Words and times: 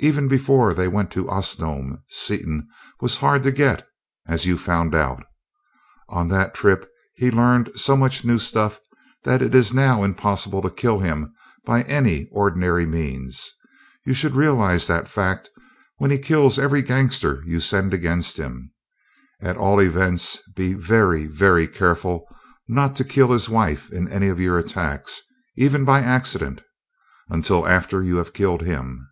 Even 0.00 0.28
before 0.28 0.72
they 0.72 0.86
went 0.86 1.10
to 1.10 1.28
Osnome, 1.28 2.04
Seaton 2.08 2.68
was 3.00 3.16
hard 3.16 3.42
to 3.42 3.50
get, 3.50 3.84
as 4.28 4.46
you 4.46 4.56
found 4.56 4.94
out. 4.94 5.24
On 6.08 6.28
that 6.28 6.54
trip 6.54 6.88
he 7.16 7.32
learned 7.32 7.72
so 7.74 7.96
much 7.96 8.24
new 8.24 8.38
stuff 8.38 8.78
that 9.24 9.42
it 9.42 9.56
is 9.56 9.74
now 9.74 10.04
impossible 10.04 10.62
to 10.62 10.70
kill 10.70 11.00
him 11.00 11.34
by 11.64 11.82
any 11.82 12.28
ordinary 12.30 12.86
means. 12.86 13.52
You 14.06 14.14
should 14.14 14.36
realize 14.36 14.86
that 14.86 15.08
fact 15.08 15.50
when 15.96 16.12
he 16.12 16.18
kills 16.20 16.60
every 16.60 16.82
gangster 16.82 17.42
you 17.44 17.58
send 17.58 17.92
against 17.92 18.36
him. 18.36 18.70
At 19.40 19.56
all 19.56 19.80
events 19.80 20.38
be 20.54 20.74
very, 20.74 21.26
very 21.26 21.66
careful 21.66 22.24
not 22.68 22.94
to 22.94 23.02
kill 23.04 23.32
his 23.32 23.48
wife 23.48 23.90
in 23.90 24.06
any 24.06 24.28
of 24.28 24.38
your 24.38 24.58
attacks, 24.60 25.20
even 25.56 25.84
by 25.84 25.98
accident, 26.02 26.62
until 27.28 27.66
after 27.66 28.00
you 28.00 28.18
have 28.18 28.32
killed 28.32 28.62
him." 28.62 29.04